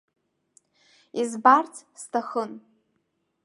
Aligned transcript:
Избарц 1.21 1.75
сҭахын. 2.01 2.51